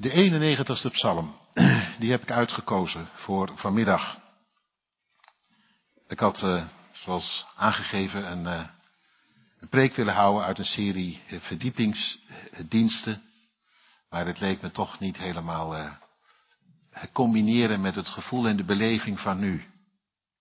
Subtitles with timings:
[0.00, 1.36] De 91ste psalm,
[2.00, 4.20] die heb ik uitgekozen voor vanmiddag.
[6.08, 8.66] Ik had, uh, zoals aangegeven, een, uh,
[9.60, 13.22] een, preek willen houden uit een serie verdiepingsdiensten.
[14.08, 15.98] Maar het leek me toch niet helemaal
[17.12, 19.64] combineren met het gevoel en de beleving van nu.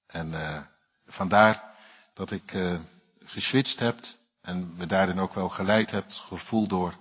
[0.07, 0.33] En
[1.05, 1.63] vandaar
[2.13, 2.57] dat ik
[3.25, 3.99] geswitcht heb
[4.41, 6.97] en we daarin ook wel geleid hebt, gevoel door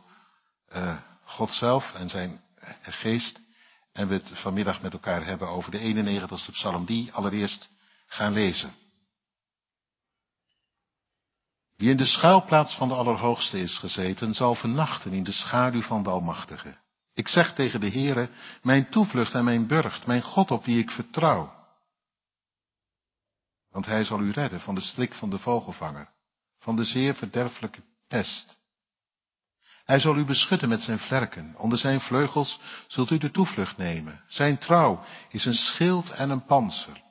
[1.25, 2.47] God zelf en zijn
[2.83, 3.41] geest.
[3.93, 7.71] En we het vanmiddag met elkaar hebben over de 91ste psalm, die allereerst
[8.07, 8.73] gaan lezen.
[11.77, 16.03] Wie in de schuilplaats van de Allerhoogste is gezeten, zal vernachten in de schaduw van
[16.03, 16.77] de Almachtige.
[17.15, 18.29] Ik zeg tegen de Heere,
[18.63, 21.57] mijn toevlucht en mijn burcht, mijn God op wie ik vertrouw.
[23.71, 26.11] Want hij zal u redden van de strik van de vogelvanger,
[26.59, 28.58] van de zeer verderfelijke pest.
[29.89, 31.55] Hij zal u beschutten met zijn vlerken.
[31.57, 34.21] Onder zijn vleugels zult u de toevlucht nemen.
[34.27, 37.03] Zijn trouw is een schild en een panzer.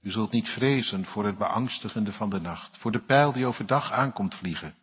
[0.00, 3.92] U zult niet vrezen voor het beangstigende van de nacht, voor de pijl die overdag
[3.92, 4.74] aankomt vliegen,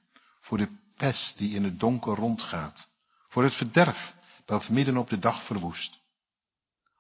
[0.42, 2.90] voor de pest die in het donker rondgaat,
[3.28, 4.14] voor het verderf
[4.46, 6.00] dat midden op de dag verwoest.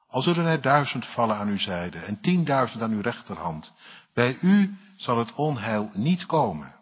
[0.07, 3.73] Al zullen er duizend vallen aan uw zijde en tienduizend aan uw rechterhand,
[4.13, 6.78] bij u zal het onheil niet komen.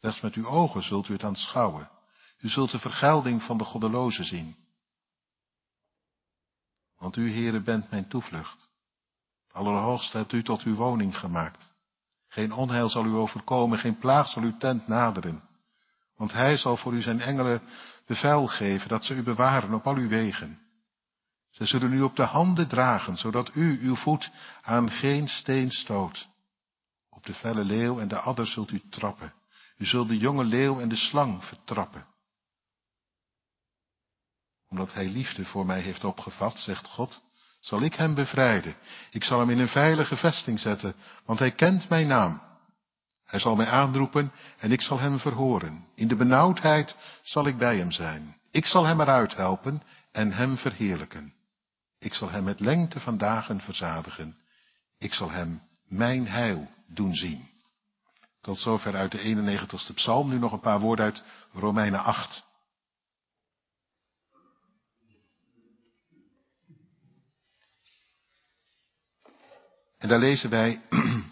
[0.00, 1.90] Slechts met uw ogen zult u het aanschouwen.
[2.38, 4.56] U zult de vergelding van de goddelozen zien.
[6.98, 8.70] Want u, Heere, bent mijn toevlucht.
[9.52, 11.72] Allerhoogste hebt u tot uw woning gemaakt.
[12.28, 15.42] Geen onheil zal u overkomen, geen plaag zal uw tent naderen.
[16.16, 17.62] Want hij zal voor u zijn engelen
[18.06, 20.60] bevel geven dat ze u bewaren op al uw wegen.
[21.50, 24.30] Ze zullen u op de handen dragen, zodat u uw voet
[24.62, 26.28] aan geen steen stoot.
[27.10, 29.32] Op de felle leeuw en de adder zult u trappen.
[29.80, 32.06] U zult de jonge leeuw en de slang vertrappen.
[34.68, 37.22] Omdat hij liefde voor mij heeft opgevat, zegt God,
[37.60, 38.76] zal ik hem bevrijden.
[39.10, 42.42] Ik zal hem in een veilige vesting zetten, want hij kent mijn naam.
[43.24, 45.86] Hij zal mij aanroepen en ik zal hem verhoren.
[45.94, 48.36] In de benauwdheid zal ik bij hem zijn.
[48.50, 51.34] Ik zal hem eruit helpen en hem verheerlijken.
[51.98, 54.36] Ik zal hem met lengte van dagen verzadigen.
[54.98, 57.49] Ik zal hem mijn heil doen zien.
[58.40, 60.28] Tot zover uit de 91ste psalm.
[60.28, 62.48] Nu nog een paar woorden uit Romeinen 8.
[69.98, 70.82] En daar lezen wij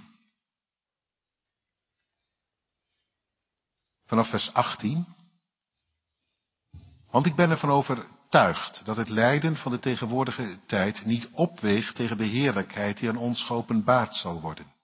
[4.08, 5.06] vanaf vers 18.
[7.10, 12.16] Want ik ben ervan overtuigd dat het lijden van de tegenwoordige tijd niet opweegt tegen
[12.16, 14.77] de heerlijkheid die aan ons geopenbaard zal worden.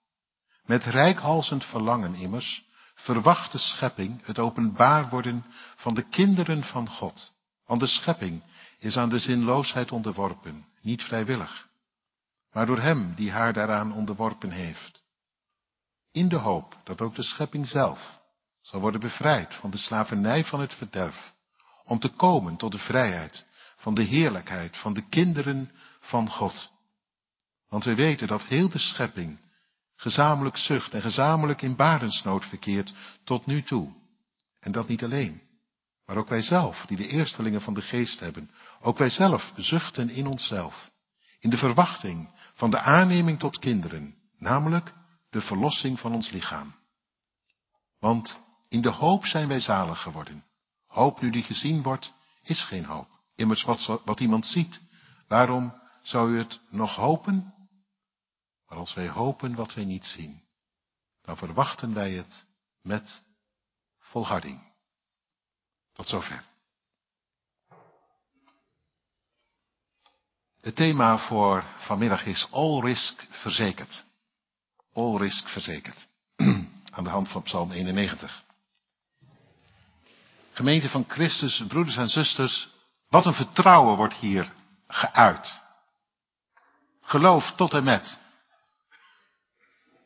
[0.65, 2.65] Met rijkhalsend verlangen immers
[2.95, 5.45] verwacht de schepping het openbaar worden
[5.75, 7.33] van de kinderen van God.
[7.65, 8.43] Want de schepping
[8.79, 11.67] is aan de zinloosheid onderworpen, niet vrijwillig,
[12.51, 15.03] maar door hem die haar daaraan onderworpen heeft.
[16.11, 18.19] In de hoop dat ook de schepping zelf
[18.61, 21.33] zal worden bevrijd van de slavernij van het verderf,
[21.83, 23.45] om te komen tot de vrijheid
[23.75, 26.71] van de heerlijkheid van de kinderen van God.
[27.69, 29.39] Want we weten dat heel de schepping
[29.95, 33.93] gezamenlijk zucht en gezamenlijk in barensnood verkeert tot nu toe.
[34.59, 35.41] En dat niet alleen,
[36.05, 38.51] maar ook wij zelf, die de eerstelingen van de geest hebben,
[38.81, 40.91] ook wij zelf zuchten in onszelf,
[41.39, 44.93] in de verwachting van de aanneming tot kinderen, namelijk
[45.29, 46.75] de verlossing van ons lichaam.
[47.99, 48.39] Want
[48.69, 50.43] in de hoop zijn wij zalig geworden.
[50.87, 53.07] Hoop nu die gezien wordt, is geen hoop.
[53.35, 54.81] Immers wat, wat iemand ziet,
[55.27, 57.53] waarom zou u het nog hopen?
[58.67, 60.41] Maar als wij hopen wat wij niet zien,
[61.21, 62.45] dan verwachten wij het
[62.81, 63.21] met
[63.99, 64.73] volharding.
[65.93, 66.43] Tot zover.
[70.61, 74.05] Het thema voor vanmiddag is all risk verzekerd.
[74.93, 76.07] All risk verzekerd.
[76.95, 78.43] Aan de hand van Psalm 91.
[80.51, 82.69] Gemeente van Christus, broeders en zusters,
[83.09, 84.53] wat een vertrouwen wordt hier
[84.87, 85.61] geuit.
[87.01, 88.19] Geloof tot en met.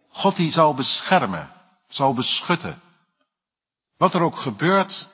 [0.09, 1.53] God die zal beschermen,
[1.88, 2.81] zal beschutten.
[3.97, 5.09] Wat er ook gebeurt,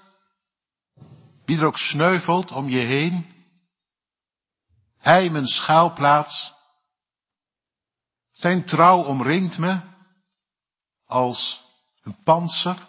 [1.46, 3.34] wie er ook sneuvelt om je heen,
[4.98, 6.54] hij mijn schuilplaats,
[8.32, 9.82] zijn trouw omringt me
[11.06, 11.64] als
[12.02, 12.88] een panzer,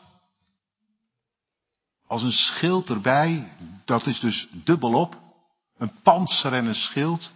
[2.07, 5.21] als een schild erbij, dat is dus dubbelop,
[5.77, 7.33] een panzer en een schild.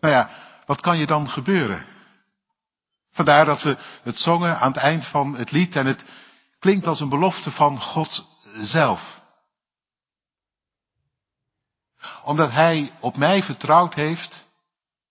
[0.00, 1.86] Nou ja, wat kan je dan gebeuren?
[3.10, 6.04] Vandaar dat we het zongen aan het eind van het lied en het
[6.58, 9.20] klinkt als een belofte van God zelf.
[12.24, 14.46] omdat hij op mij vertrouwd heeft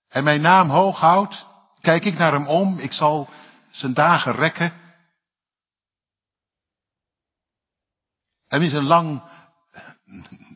[0.08, 1.46] en mijn naam hoog houdt,
[1.82, 3.30] kijk ik naar hem om, ik zal
[3.70, 4.74] zijn dagen rekken.
[8.48, 9.24] Hem is een lang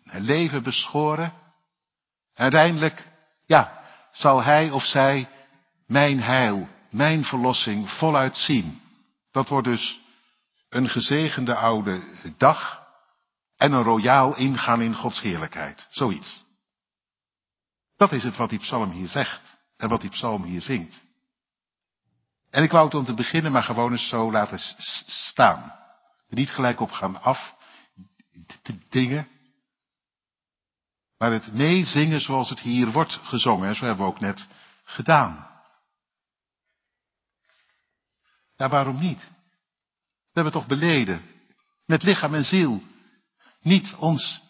[0.04, 1.34] leven beschoren.
[2.34, 3.12] Uiteindelijk,
[3.46, 3.83] ja,
[4.14, 5.30] zal hij of zij
[5.88, 8.82] mijn heil, mijn verlossing voluit zien.
[9.32, 10.02] Dat wordt dus
[10.70, 12.02] een gezegende oude
[12.38, 12.88] dag
[13.58, 15.88] en een royaal ingaan in Gods heerlijkheid.
[15.90, 16.46] Zoiets.
[17.96, 21.06] Dat is het wat die psalm hier zegt en wat die psalm hier zingt.
[22.50, 24.60] En ik wou het om te beginnen maar gewoon eens zo laten
[25.08, 25.74] staan.
[26.30, 27.56] Niet gelijk op gaan af
[28.90, 29.28] dingen.
[31.24, 33.76] Maar het meezingen zoals het hier wordt gezongen.
[33.76, 34.48] Zo hebben we ook net
[34.84, 35.48] gedaan.
[38.56, 39.32] Ja, waarom niet?
[40.00, 41.22] We hebben toch beleden.
[41.86, 42.84] Met lichaam en ziel.
[43.62, 44.42] Niet ons,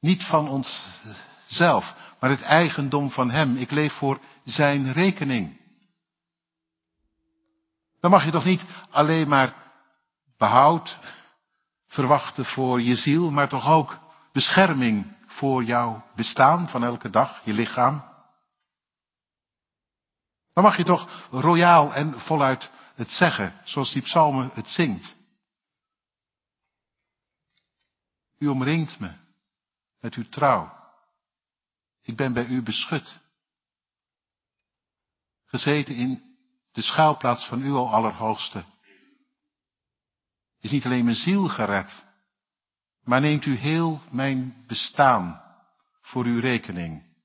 [0.00, 3.56] niet van onszelf, maar het eigendom van Hem.
[3.56, 5.60] Ik leef voor Zijn rekening.
[8.00, 9.54] Dan mag je toch niet alleen maar
[10.38, 10.98] behoud
[11.88, 13.98] verwachten voor je ziel, maar toch ook
[14.32, 18.04] bescherming voor jouw bestaan van elke dag, je lichaam.
[20.52, 25.16] Dan mag je toch royaal en voluit het zeggen, zoals die psalmen het zingt.
[28.38, 29.12] U omringt me
[30.00, 30.76] met uw trouw.
[32.02, 33.20] Ik ben bij u beschut.
[35.44, 36.36] Gezeten in
[36.72, 38.64] de schuilplaats van u, al Allerhoogste.
[40.60, 42.06] Is niet alleen mijn ziel gered,
[43.08, 45.42] maar neemt u heel mijn bestaan
[46.00, 47.16] voor uw rekening.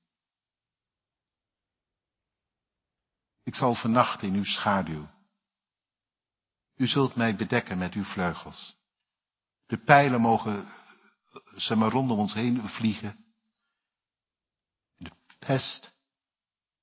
[3.42, 5.08] Ik zal vernachten in uw schaduw.
[6.76, 8.76] U zult mij bedekken met uw vleugels.
[9.66, 10.68] De pijlen mogen
[11.56, 13.24] ze maar rondom ons heen vliegen.
[14.96, 15.94] De pest,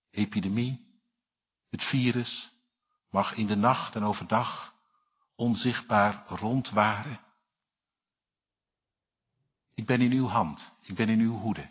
[0.09, 1.01] epidemie,
[1.69, 2.51] het virus
[3.09, 4.75] mag in de nacht en overdag
[5.35, 7.29] onzichtbaar rondwaren.
[9.73, 11.69] Ik ben in uw hand, ik ben in uw hoede.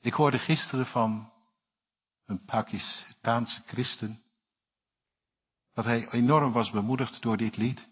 [0.00, 1.32] Ik hoorde gisteren van
[2.24, 4.22] een Pakistaanse christen
[5.72, 7.88] dat hij enorm was bemoedigd door dit lied.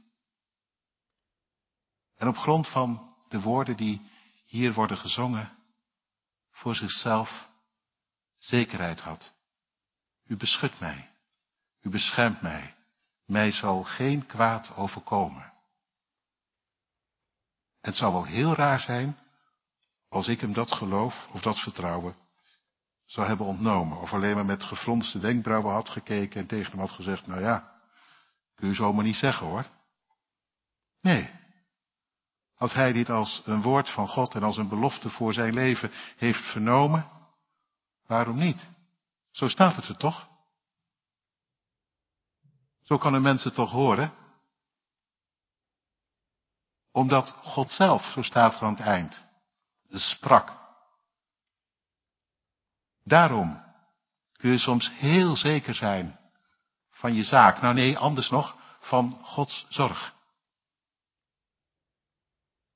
[2.14, 4.10] En op grond van de woorden die
[4.44, 5.56] hier worden gezongen,
[6.50, 7.48] voor zichzelf
[8.38, 9.32] zekerheid had.
[10.26, 11.10] U beschut mij,
[11.80, 12.74] u beschermt mij,
[13.26, 15.52] mij zal geen kwaad overkomen.
[17.84, 19.18] Het zou wel heel raar zijn
[20.08, 22.16] als ik hem dat geloof of dat vertrouwen
[23.04, 24.00] zou hebben ontnomen.
[24.00, 27.72] Of alleen maar met gefronste wenkbrauwen had gekeken en tegen hem had gezegd, nou ja,
[28.54, 29.66] kun je zomaar niet zeggen hoor.
[31.00, 31.30] Nee,
[32.54, 35.90] als hij dit als een woord van God en als een belofte voor zijn leven
[36.16, 37.10] heeft vernomen,
[38.06, 38.70] waarom niet?
[39.30, 40.28] Zo staat het er toch?
[42.82, 44.23] Zo kan een toch horen?
[46.94, 49.26] Omdat God zelf, zo staat er aan het eind,
[49.88, 50.56] sprak.
[53.04, 53.64] Daarom
[54.32, 56.18] kun je soms heel zeker zijn
[56.90, 57.60] van je zaak.
[57.60, 60.14] Nou nee, anders nog, van Gods zorg.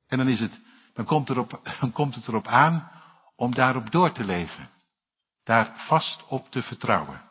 [0.06, 0.60] En dan is het,
[0.94, 2.90] dan komt, erop, dan komt het erop aan
[3.36, 4.70] om daarop door te leven.
[5.44, 7.22] Daar vast op te vertrouwen.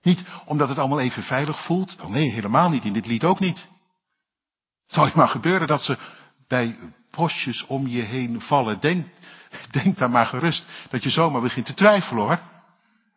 [0.00, 2.00] Niet omdat het allemaal even veilig voelt.
[2.00, 2.84] Oh nee, helemaal niet.
[2.84, 3.68] In dit lied ook niet.
[4.88, 5.96] Het zal je maar gebeuren dat ze
[6.46, 6.76] bij
[7.10, 8.80] bosjes om je heen vallen.
[8.80, 9.06] Denk,
[9.70, 12.40] denk daar maar gerust dat je zomaar begint te twijfelen hoor.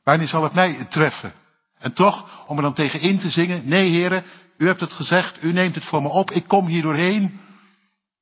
[0.04, 1.34] Wanneer zal het mij treffen?
[1.80, 3.62] En toch, om er dan tegen in te zingen.
[3.68, 4.24] Nee heren,
[4.58, 7.40] u hebt het gezegd, u neemt het voor me op, ik kom hier doorheen.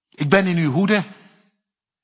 [0.10, 1.04] Ik ben in uw hoede.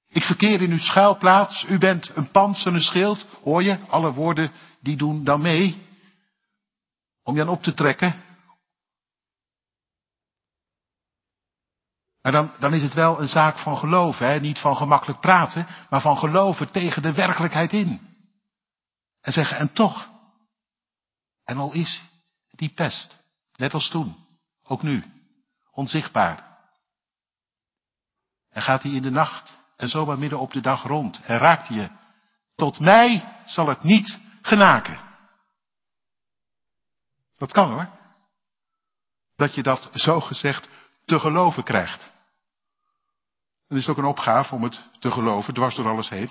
[0.10, 1.66] Ik verkeer in uw schuilplaats.
[1.70, 3.28] U bent een pans en een schild.
[3.44, 3.78] Hoor je?
[3.88, 5.88] Alle woorden die doen dan mee.
[7.24, 8.16] Om je aan op te trekken.
[12.26, 14.28] Maar dan, dan is het wel een zaak van geloven.
[14.28, 14.40] Hè?
[14.40, 18.18] Niet van gemakkelijk praten, maar van geloven tegen de werkelijkheid in.
[19.22, 20.10] En zeggen, en toch.
[21.44, 22.02] En al is
[22.50, 23.18] die pest,
[23.56, 24.28] net als toen.
[24.64, 25.04] Ook nu.
[25.72, 26.58] Onzichtbaar.
[28.50, 31.68] En gaat hij in de nacht en zomaar midden op de dag rond en raakt
[31.68, 31.90] je.
[32.56, 35.00] Tot mij zal het niet genaken.
[37.38, 37.90] Dat kan hoor.
[39.36, 40.70] Dat je dat zo gezegd
[41.06, 42.14] te geloven krijgt.
[43.68, 46.30] Dan is het ook een opgave om het te geloven, dwars door alles heen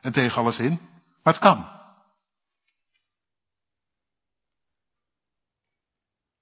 [0.00, 0.80] en tegen alles in.
[1.22, 1.80] Maar het kan.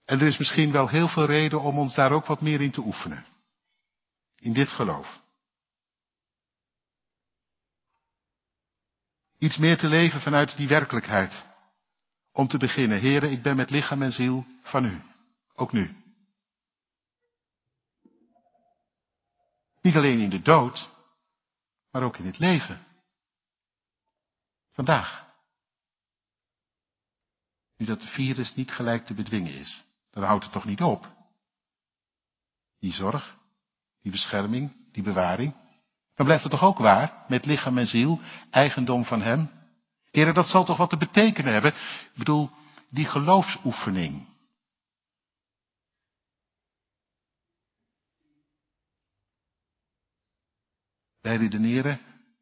[0.04, 2.70] En er is misschien wel heel veel reden om ons daar ook wat meer in
[2.70, 3.26] te oefenen.
[4.38, 5.22] In dit geloof.
[9.38, 11.44] Iets meer te leven vanuit die werkelijkheid.
[12.32, 15.02] Om te beginnen, heren, ik ben met lichaam en ziel van u.
[15.54, 15.99] Ook nu.
[19.80, 20.90] Niet alleen in de dood,
[21.90, 22.86] maar ook in het leven.
[24.70, 25.28] Vandaag.
[27.76, 31.18] Nu dat de virus niet gelijk te bedwingen is, dan houdt het toch niet op.
[32.78, 33.36] Die zorg,
[34.02, 35.54] die bescherming, die bewaring.
[36.14, 38.20] Dan blijft het toch ook waar, met lichaam en ziel,
[38.50, 39.50] eigendom van Hem.
[40.10, 41.72] Heren, dat zal toch wat te betekenen hebben.
[41.72, 42.50] Ik bedoel,
[42.88, 44.29] die geloofsoefening.
[51.20, 52.00] Wij redeneren,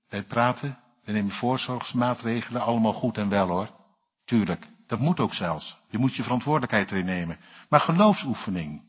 [0.08, 3.70] wij praten, wij nemen voorzorgsmaatregelen, allemaal goed en wel hoor.
[4.24, 5.78] Tuurlijk, dat moet ook zelfs.
[5.88, 7.38] Je moet je verantwoordelijkheid erin nemen.
[7.68, 8.86] Maar geloofsoefening.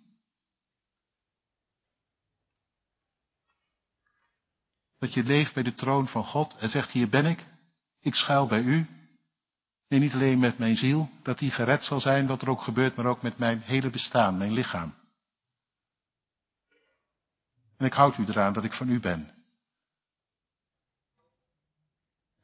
[5.00, 7.46] Dat je leeft bij de troon van God en zegt, hier ben ik,
[8.00, 8.88] ik schuil bij u.
[9.88, 12.96] Nee, niet alleen met mijn ziel, dat die gered zal zijn, wat er ook gebeurt,
[12.96, 14.94] maar ook met mijn hele bestaan, mijn lichaam.
[17.78, 19.39] En ik houd u eraan dat ik van u ben.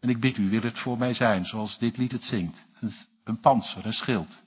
[0.05, 2.65] En ik bid u, wil het voor mij zijn, zoals dit lied het zingt.
[3.23, 4.41] Een, panzer, een schild,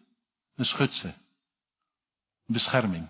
[0.54, 1.08] een schutse,
[2.46, 3.08] een bescherming.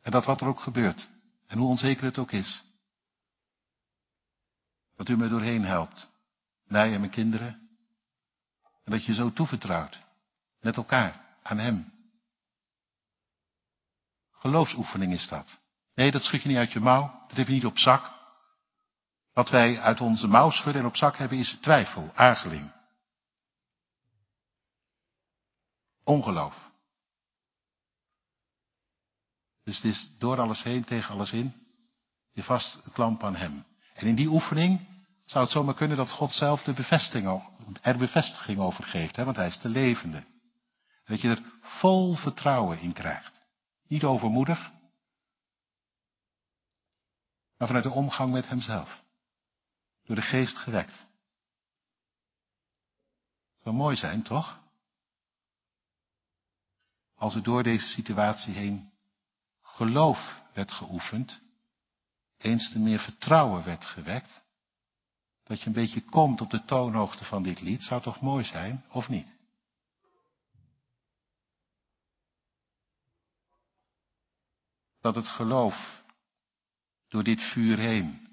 [0.00, 1.10] En dat wat er ook gebeurt,
[1.46, 2.64] en hoe onzeker het ook is,
[4.96, 6.10] dat u me doorheen helpt,
[6.64, 7.68] mij en mijn kinderen,
[8.84, 9.98] en dat je zo toevertrouwt,
[10.60, 11.92] met elkaar, aan Hem.
[14.30, 15.60] Geloofsoefening is dat.
[15.94, 18.20] Nee, dat schud je niet uit je mouw, dat heb je niet op zak.
[19.32, 22.72] Wat wij uit onze mouw schudden en op zak hebben is twijfel, aarzeling.
[26.04, 26.70] Ongeloof.
[29.64, 31.54] Dus het is door alles heen, tegen alles in,
[32.32, 33.64] je vast klamp aan Hem.
[33.94, 34.80] En in die oefening
[35.24, 37.42] zou het zomaar kunnen dat God zelf de bevestiging,
[37.80, 40.16] er bevestiging over geeft, hè, want Hij is de levende.
[40.16, 43.40] En dat je er vol vertrouwen in krijgt.
[43.86, 44.70] Niet overmoedig,
[47.56, 49.01] maar vanuit de omgang met Hemzelf.
[50.04, 51.06] Door de geest gewekt.
[53.54, 54.62] Zou mooi zijn, toch?
[57.14, 58.92] Als er door deze situatie heen
[59.62, 61.40] geloof werd geoefend,
[62.36, 64.44] eens te meer vertrouwen werd gewekt,
[65.42, 68.84] dat je een beetje komt op de toonhoogte van dit lied, zou toch mooi zijn,
[68.88, 69.28] of niet?
[75.00, 76.02] Dat het geloof
[77.08, 78.31] door dit vuur heen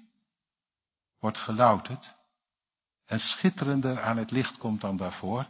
[1.20, 2.14] wordt gelouterd
[3.06, 5.46] en schitterender aan het licht komt dan daarvoor.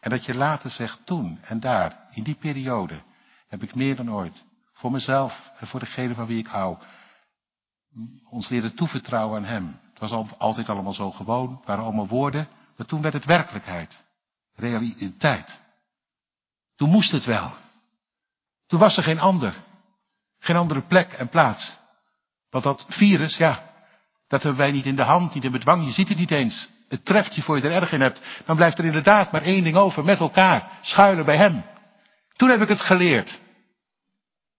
[0.00, 3.02] En dat je later zegt, toen en daar, in die periode,
[3.48, 6.78] heb ik meer dan ooit, voor mezelf en voor degene van wie ik hou,
[8.24, 9.80] ons leren toevertrouwen aan Hem.
[9.90, 14.04] Het was altijd allemaal zo gewoon, het waren allemaal woorden, maar toen werd het werkelijkheid,
[14.54, 15.60] realiteit.
[16.76, 17.52] Toen moest het wel.
[18.66, 19.62] Toen was er geen ander,
[20.38, 21.78] geen andere plek en plaats.
[22.50, 23.69] Want dat virus, ja,
[24.30, 25.84] dat hebben wij niet in de hand, niet in bedwang.
[25.84, 26.68] Je ziet het niet eens.
[26.88, 28.22] Het treft je voor je er erg in hebt.
[28.44, 30.04] Dan blijft er inderdaad maar één ding over.
[30.04, 30.70] Met elkaar.
[30.82, 31.64] Schuilen bij hem.
[32.36, 33.40] Toen heb ik het geleerd.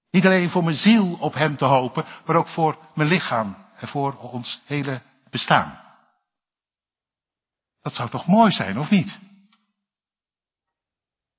[0.10, 3.88] Niet alleen voor mijn ziel op hem te hopen, maar ook voor mijn lichaam en
[3.88, 5.80] voor ons hele bestaan.
[7.82, 9.20] Dat zou toch mooi zijn, of niet?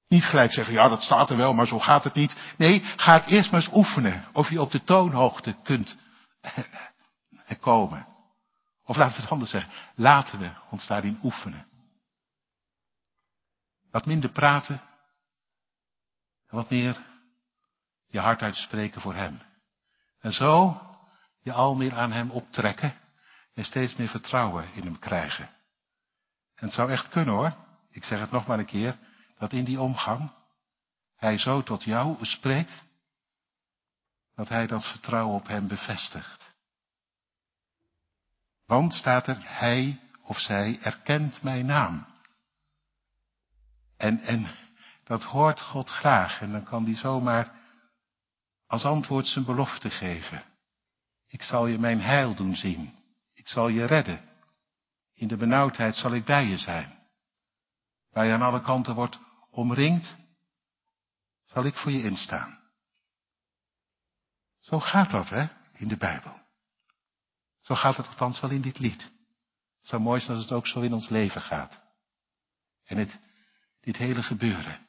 [0.09, 2.37] Niet gelijk zeggen, ja dat staat er wel, maar zo gaat het niet.
[2.57, 5.97] Nee, ga het eerst maar eens oefenen of je op de toonhoogte kunt
[7.61, 8.12] komen.
[8.85, 11.67] Of laten we het anders zeggen, laten we ons daarin oefenen.
[13.91, 14.81] Wat minder praten
[16.47, 17.03] en wat meer
[18.07, 19.41] je hart uitspreken voor Hem.
[20.19, 20.81] En zo
[21.41, 23.01] je al meer aan Hem optrekken
[23.55, 25.51] en steeds meer vertrouwen in Hem krijgen.
[26.55, 27.57] En het zou echt kunnen hoor,
[27.91, 28.99] ik zeg het nog maar een keer,
[29.39, 30.31] dat in die omgang
[31.17, 32.83] Hij zo tot jou spreekt,
[34.35, 36.51] dat Hij dat vertrouwen op Hem bevestigt.
[38.73, 42.07] Want staat er, hij of zij erkent mijn naam.
[43.97, 44.47] En, en
[45.05, 46.41] dat hoort God graag.
[46.41, 47.52] En dan kan hij zomaar
[48.67, 50.45] als antwoord zijn belofte geven.
[51.26, 52.95] Ik zal je mijn heil doen zien.
[53.33, 54.29] Ik zal je redden.
[55.14, 56.99] In de benauwdheid zal ik bij je zijn.
[58.11, 59.19] Waar je aan alle kanten wordt
[59.50, 60.17] omringd,
[61.45, 62.59] zal ik voor je instaan.
[64.59, 66.42] Zo gaat dat, hè, in de Bijbel.
[67.62, 69.02] Zo gaat het althans wel in dit lied.
[69.02, 71.83] Het zou mooi zijn als het ook zo in ons leven gaat.
[72.85, 73.21] En het,
[73.81, 74.87] dit hele gebeuren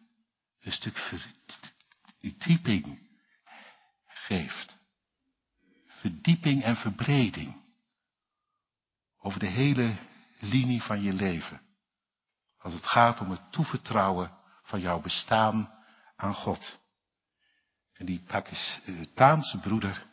[0.60, 0.98] een stuk
[2.20, 3.10] verdieping
[4.08, 4.76] geeft.
[5.88, 7.62] Verdieping en verbreding.
[9.26, 9.96] over de hele
[10.40, 11.62] linie van je leven.
[12.58, 15.74] Als het gaat om het toevertrouwen van jouw bestaan
[16.16, 16.80] aan God.
[17.94, 20.08] En die Pakistaanse broeder,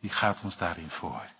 [0.00, 1.38] die gaat ons daarin voor.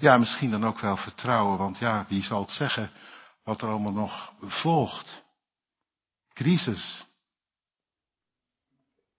[0.00, 2.90] Ja, misschien dan ook wel vertrouwen, want ja, wie zal het zeggen
[3.42, 5.24] wat er allemaal nog volgt?
[6.32, 7.06] Crisis.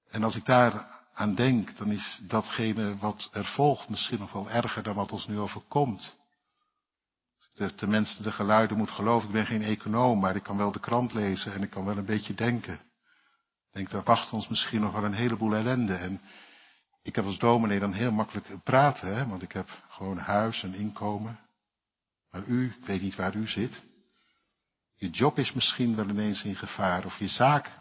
[0.10, 4.50] En als ik daar aan denk, dan is datgene wat er volgt misschien nog wel
[4.50, 6.18] erger dan wat ons nu overkomt.
[7.60, 10.80] De, tenminste de geluiden moet geloven, ik ben geen econoom, maar ik kan wel de
[10.80, 12.74] krant lezen en ik kan wel een beetje denken.
[12.74, 15.94] Ik denk, daar wacht ons misschien nog wel een heleboel ellende.
[15.94, 16.22] En
[17.02, 20.74] ik heb als dominee dan heel makkelijk praten, hè, want ik heb gewoon huis en
[20.74, 21.40] inkomen.
[22.32, 23.84] Maar u, ik weet niet waar u zit.
[24.96, 27.72] Je job is misschien wel ineens in gevaar, of je zaak.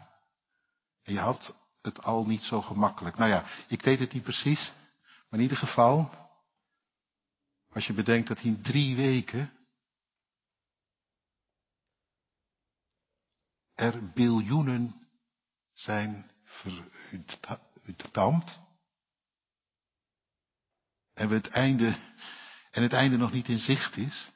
[1.03, 3.17] En je had het al niet zo gemakkelijk.
[3.17, 4.73] Nou ja, ik weet het niet precies.
[5.03, 6.13] Maar in ieder geval,
[7.73, 9.57] als je bedenkt dat in drie weken
[13.79, 15.07] er biljoenen
[15.73, 16.31] zijn
[17.95, 18.59] verdampt.
[21.13, 21.97] En we het einde,
[22.71, 24.31] en het einde nog niet in zicht is.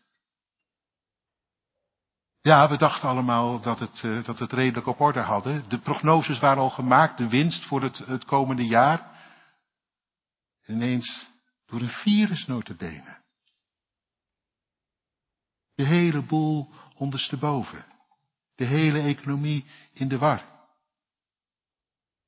[2.41, 5.69] Ja, we dachten allemaal dat, het, uh, dat het redelijk op orde hadden.
[5.69, 9.21] De prognoses waren al gemaakt, de winst voor het, het komende jaar.
[10.61, 11.29] En ineens
[11.65, 13.21] door een virus notabene.
[15.75, 17.92] De hele boel ondersteboven.
[18.55, 20.51] De hele economie in de war.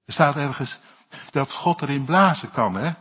[0.05, 0.79] Er staat ergens
[1.31, 2.93] dat God erin blazen kan, hè?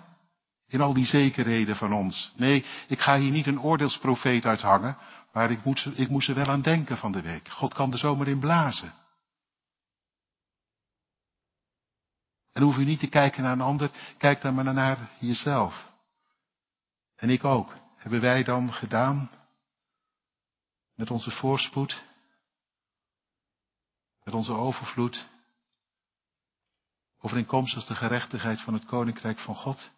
[0.66, 2.32] In al die zekerheden van ons.
[2.36, 4.96] Nee, ik ga hier niet een oordeelsprofeet uithangen,
[5.32, 7.48] maar ik moet, ik moest er wel aan denken van de week.
[7.48, 8.92] God kan er zomaar in blazen.
[12.52, 15.92] En hoef u niet te kijken naar een ander, kijk dan maar naar jezelf.
[17.16, 17.74] En ik ook.
[17.96, 19.30] Hebben wij dan gedaan
[20.94, 22.02] met onze voorspoed,
[24.24, 25.28] met onze overvloed,
[27.20, 29.92] overeenkomstig de gerechtigheid van het koninkrijk van God?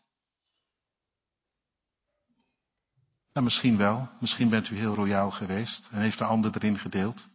[3.33, 4.09] Nou, misschien wel.
[4.21, 7.29] Misschien bent u heel royaal geweest en heeft de ander erin gedeeld.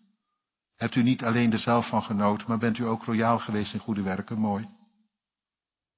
[0.75, 3.79] Hebt u niet alleen er zelf van genoten, maar bent u ook royaal geweest in
[3.79, 4.39] goede werken?
[4.39, 4.69] Mooi.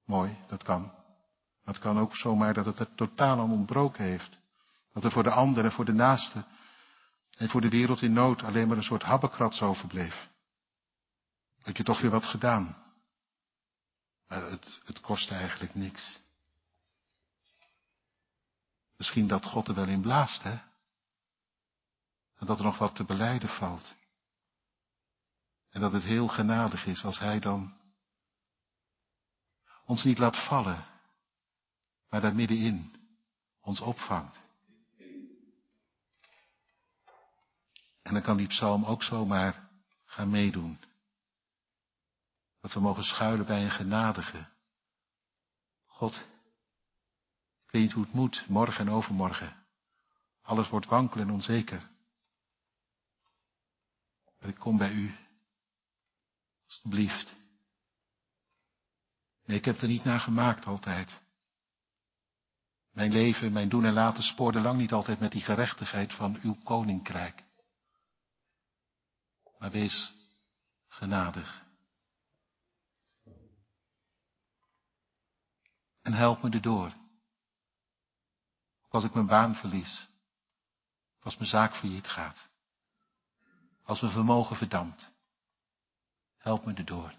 [0.04, 0.82] Mooi, dat kan.
[0.82, 4.38] Maar het kan ook zomaar dat het er totaal aan ontbroken heeft.
[4.92, 6.44] Dat er voor de ander en voor de naaste
[7.36, 10.28] en voor de wereld in nood alleen maar een soort habbekrats overbleef.
[11.64, 12.76] Dat je toch weer wat gedaan.
[14.26, 16.20] Maar het, het kostte eigenlijk niks.
[18.96, 20.58] Misschien dat God er wel in blaast, hè?
[22.34, 23.94] En dat er nog wat te beleiden valt.
[25.70, 27.76] En dat het heel genadig is als Hij dan
[29.84, 30.86] ons niet laat vallen,
[32.08, 32.94] maar daar middenin
[33.60, 34.42] ons opvangt.
[38.02, 39.68] En dan kan die psalm ook zomaar
[40.04, 40.78] gaan meedoen.
[42.64, 44.48] Dat we mogen schuilen bij een genadige.
[45.86, 46.26] God,
[47.70, 49.66] weet niet hoe het moet, morgen en overmorgen.
[50.42, 51.90] Alles wordt wankel en onzeker.
[54.38, 55.16] Maar ik kom bij u.
[56.66, 57.34] Alsjeblieft.
[59.44, 61.22] Nee, ik heb er niet naar gemaakt altijd.
[62.90, 66.54] Mijn leven, mijn doen en laten spoorde lang niet altijd met die gerechtigheid van uw
[66.62, 67.44] koninkrijk.
[69.58, 70.12] Maar wees
[70.88, 71.63] genadig.
[76.04, 76.92] En help me erdoor
[78.94, 80.08] als ik mijn baan verlies.
[81.20, 82.48] Als mijn zaak failliet gaat.
[83.82, 85.12] Als mijn vermogen verdampt.
[86.38, 87.14] Help me erdoor.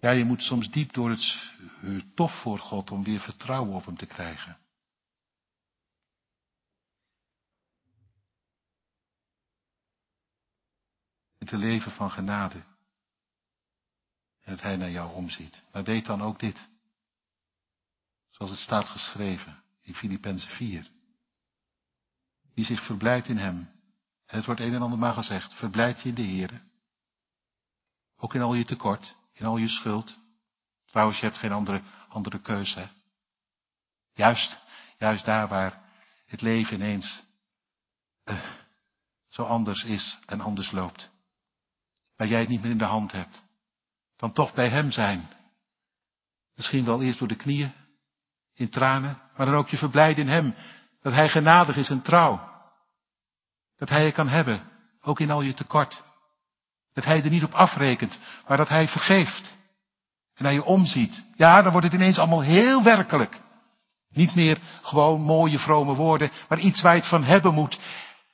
[0.00, 3.96] Ja, je moet soms diep door het tof voor God om weer vertrouwen op hem
[3.96, 4.58] te krijgen.
[11.46, 12.62] Te leven van genade.
[14.40, 15.62] En dat hij naar jou omziet.
[15.72, 16.68] Maar weet dan ook dit.
[18.28, 20.90] Zoals het staat geschreven in Filippenzen 4.
[22.54, 23.56] Die zich verblijdt in hem.
[24.26, 25.54] En het wordt een en ander maar gezegd.
[25.54, 26.62] Verblijd je in de Heer.
[28.16, 29.16] Ook in al je tekort.
[29.32, 30.18] In al je schuld.
[30.86, 32.88] Trouwens, je hebt geen andere, andere keuze.
[34.12, 34.60] Juist,
[34.98, 35.82] juist daar waar
[36.26, 37.24] het leven ineens
[38.24, 38.44] uh,
[39.28, 41.14] zo anders is en anders loopt.
[42.16, 43.44] Waar jij het niet meer in de hand hebt
[44.16, 45.28] dan toch bij Hem zijn.
[46.54, 47.72] Misschien wel eerst door de knieën,
[48.54, 50.54] in tranen, maar dan ook je verblijden in Hem.
[51.02, 52.54] Dat Hij genadig is en trouw.
[53.76, 54.62] Dat Hij je kan hebben,
[55.02, 56.02] ook in al je tekort.
[56.92, 59.56] Dat Hij er niet op afrekent, maar dat Hij vergeeft.
[60.34, 61.24] En naar je omziet.
[61.34, 63.40] Ja, dan wordt het ineens allemaal heel werkelijk.
[64.08, 67.78] Niet meer gewoon mooie vrome woorden, maar iets waar je het van hebben moet.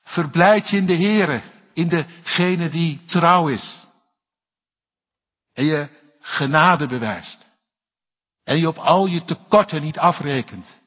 [0.02, 1.42] Verblijd je in de Here,
[1.74, 3.86] in degene die trouw is.
[5.52, 5.88] En je
[6.20, 7.46] genade bewijst.
[8.44, 10.80] En je op al je tekorten niet afrekent.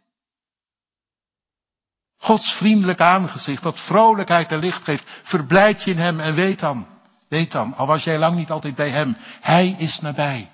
[2.18, 6.88] Gods vriendelijk aangezicht, dat vrolijkheid en licht geeft, verblijd je in Hem en weet dan,
[7.30, 10.52] weet dan, al was jij lang niet altijd bij Hem, Hij is nabij.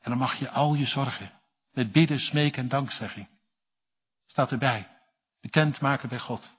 [0.00, 1.30] En dan mag je al je zorgen
[1.76, 3.28] met bidden, smeken en dankzegging.
[4.26, 4.88] Staat erbij.
[5.40, 6.54] Bekend maken bij God.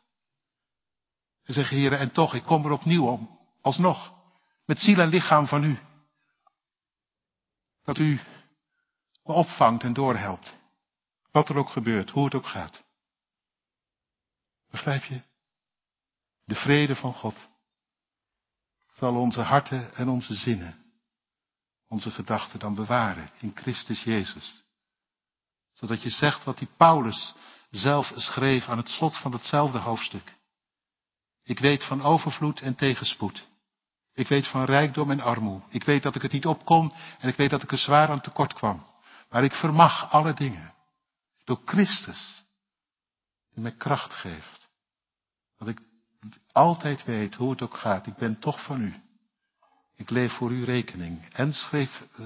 [1.48, 3.40] En zeg, heren, en toch, ik kom er opnieuw om.
[3.62, 4.14] Alsnog.
[4.66, 5.80] Met ziel en lichaam van u.
[7.84, 8.20] Dat u
[9.24, 10.56] me opvangt en doorhelpt.
[11.32, 12.84] Wat er ook gebeurt, hoe het ook gaat.
[14.70, 15.22] Begrijp je?
[16.44, 17.50] De vrede van God
[18.88, 20.86] zal onze harten en onze zinnen,
[21.88, 24.64] onze gedachten dan bewaren in Christus Jezus.
[25.74, 27.36] Zodat je zegt wat die Paulus
[27.70, 30.37] zelf schreef aan het slot van hetzelfde hoofdstuk.
[31.48, 33.48] Ik weet van overvloed en tegenspoed.
[34.14, 35.62] Ik weet van rijkdom en armoe.
[35.70, 38.22] Ik weet dat ik het niet opkom en ik weet dat ik er zwaar aan
[38.22, 38.86] tekort kwam.
[39.30, 40.74] Maar ik vermag alle dingen.
[41.44, 42.44] Door Christus.
[43.54, 44.70] Die mij kracht geeft.
[45.58, 45.80] Dat ik
[46.52, 48.08] altijd weet hoe het ook gaat.
[48.08, 49.02] Ik ben toch van u.
[49.96, 51.34] Ik leef voor uw rekening.
[51.34, 52.26] En schreef eh,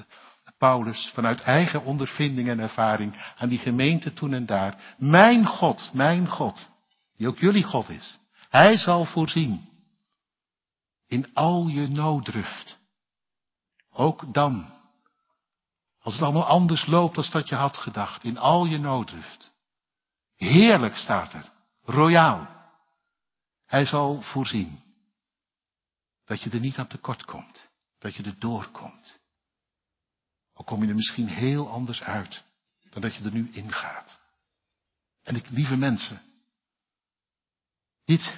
[0.58, 4.96] Paulus vanuit eigen ondervinding en ervaring aan die gemeente toen en daar.
[4.98, 6.70] Mijn God, mijn God,
[7.18, 8.20] die ook jullie God is.
[8.52, 9.70] Hij zal voorzien.
[11.08, 12.80] In al je nooddruft.
[13.90, 14.74] Ook dan.
[16.00, 18.24] Als het allemaal anders loopt dan dat je had gedacht.
[18.24, 19.52] In al je nooddruft.
[20.36, 21.52] Heerlijk staat er.
[21.84, 22.48] Royaal.
[23.66, 24.82] Hij zal voorzien.
[26.26, 27.70] Dat je er niet aan tekort komt.
[28.00, 29.20] Dat je er doorkomt.
[30.54, 32.44] Al kom je er misschien heel anders uit
[32.90, 34.20] dan dat je er nu ingaat.
[35.24, 36.22] En ik, lieve mensen,
[38.12, 38.36] dit,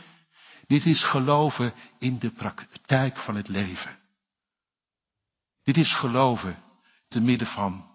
[0.68, 4.00] dit is geloven in de praktijk van het leven.
[5.64, 6.64] Dit is geloven
[7.08, 7.92] te midden van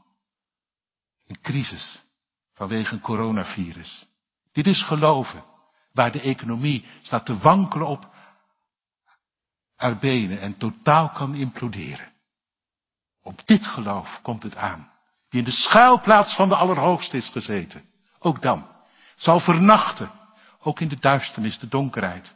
[1.26, 2.04] een crisis
[2.52, 4.06] vanwege een coronavirus.
[4.52, 5.44] Dit is geloven
[5.92, 8.14] waar de economie staat te wankelen op
[9.76, 12.12] haar benen en totaal kan imploderen.
[13.22, 14.90] Op dit geloof komt het aan.
[15.28, 17.90] Die in de schuilplaats van de Allerhoogste is gezeten.
[18.18, 18.66] Ook dan.
[19.16, 20.17] Zal vernachten.
[20.68, 22.34] Ook in de duisternis, de donkerheid.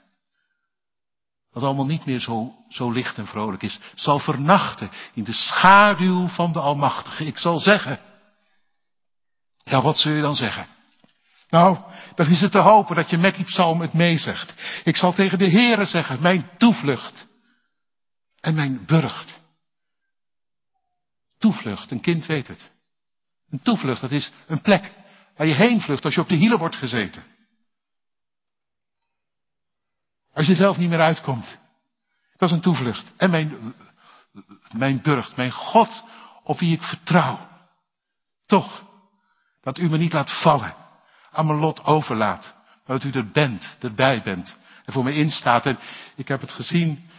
[1.50, 3.80] Wat allemaal niet meer zo, zo licht en vrolijk is.
[3.94, 7.26] Zal vernachten in de schaduw van de Almachtige.
[7.26, 8.00] Ik zal zeggen.
[9.64, 10.66] Ja, wat zul je dan zeggen?
[11.48, 11.78] Nou,
[12.14, 14.54] dan is het te hopen dat je met die psalm het meezegt.
[14.84, 17.26] Ik zal tegen de Heere zeggen, mijn toevlucht
[18.40, 19.40] en mijn burcht.
[21.38, 22.72] Toevlucht, een kind weet het.
[23.50, 24.92] Een toevlucht, dat is een plek
[25.36, 27.31] waar je heen vlucht als je op de hielen wordt gezeten.
[30.34, 31.58] Als je zelf niet meer uitkomt.
[32.36, 33.12] Dat is een toevlucht.
[33.16, 33.74] En mijn,
[34.72, 36.04] mijn burcht, mijn God
[36.42, 37.48] op wie ik vertrouw.
[38.46, 38.82] Toch,
[39.60, 40.74] dat u me niet laat vallen,
[41.30, 42.54] aan mijn lot overlaat.
[42.86, 44.58] Maar dat u er bent, erbij bent.
[44.84, 45.66] En voor me instaat.
[45.66, 45.78] En
[46.16, 47.10] ik heb het gezien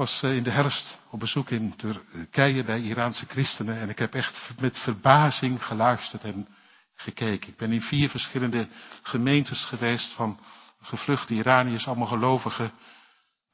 [0.00, 4.14] was eh, in de herfst op bezoek in Turkije bij Iraanse christenen en ik heb
[4.14, 6.48] echt met verbazing geluisterd en
[6.94, 7.48] gekeken.
[7.48, 8.68] Ik ben in vier verschillende
[9.02, 10.40] gemeentes geweest van
[10.80, 12.72] gevluchte Iraniërs, allemaal gelovigen,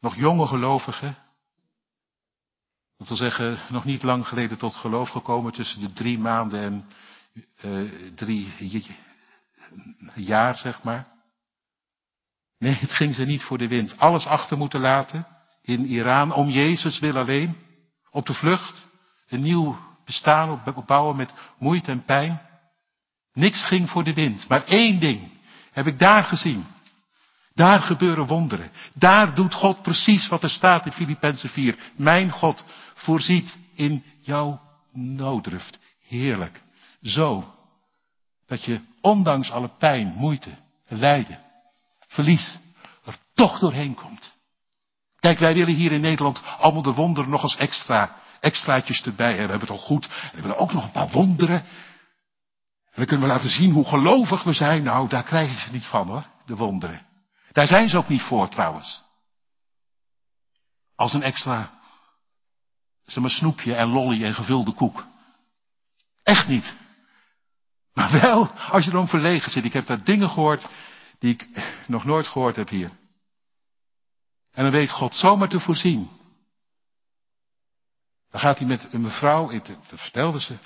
[0.00, 1.18] nog jonge gelovigen.
[2.96, 6.86] Dat wil zeggen, nog niet lang geleden tot geloof gekomen tussen de drie maanden en
[7.64, 8.52] uh, drie
[10.14, 11.06] jaar, zeg maar.
[12.58, 13.98] Nee, het ging ze niet voor de wind.
[13.98, 15.26] Alles achter moeten laten
[15.62, 17.56] in Iran om Jezus wil alleen.
[18.10, 18.86] Op de vlucht.
[19.28, 22.40] Een nieuw bestaan opbouwen met moeite en pijn.
[23.32, 24.48] Niks ging voor de wind.
[24.48, 25.30] Maar één ding
[25.72, 26.66] heb ik daar gezien.
[27.56, 28.70] Daar gebeuren wonderen.
[28.94, 31.78] Daar doet God precies wat er staat in Filippenzen 4.
[31.96, 32.64] Mijn God
[32.94, 34.60] voorziet in jouw
[34.92, 35.78] nooddruft.
[36.08, 36.62] Heerlijk.
[37.02, 37.54] Zo.
[38.46, 40.50] Dat je ondanks alle pijn, moeite,
[40.88, 41.38] lijden,
[42.06, 42.58] verlies
[43.04, 44.32] er toch doorheen komt.
[45.20, 49.44] Kijk, wij willen hier in Nederland allemaal de wonderen nog als extra, extraatjes erbij hebben.
[49.44, 50.06] We hebben het al goed.
[50.06, 51.60] En we willen ook nog een paar wonderen.
[51.60, 54.82] En dan kunnen we laten zien hoe gelovig we zijn.
[54.82, 57.06] Nou, daar krijgen ze niet van hoor, de wonderen.
[57.56, 59.02] Daar zijn ze ook niet voor trouwens.
[60.94, 61.80] Als een extra,
[63.04, 65.06] zeg maar, snoepje en lolly en gevulde koek.
[66.22, 66.74] Echt niet.
[67.94, 69.64] Maar wel, als je erom verlegen zit.
[69.64, 70.66] Ik heb daar dingen gehoord
[71.18, 71.48] die ik
[71.86, 72.90] nog nooit gehoord heb hier.
[74.52, 76.10] En dan weet God zomaar te voorzien.
[78.30, 80.56] Dan gaat hij met een mevrouw, dat vertelde ze.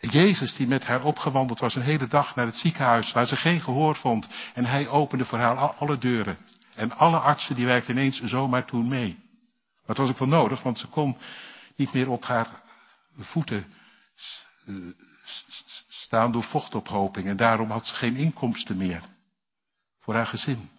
[0.00, 3.60] Jezus die met haar opgewandeld was een hele dag naar het ziekenhuis waar ze geen
[3.60, 4.28] gehoor vond.
[4.54, 6.38] En hij opende voor haar alle deuren.
[6.74, 9.18] En alle artsen die werkten ineens zomaar toen mee.
[9.80, 11.16] Maar het was ook wel nodig, want ze kon
[11.76, 12.46] niet meer op haar
[13.16, 13.66] voeten
[14.66, 14.74] eh,
[15.88, 17.26] staan door vochtophoping.
[17.26, 19.02] En daarom had ze geen inkomsten meer
[20.00, 20.70] voor haar gezin.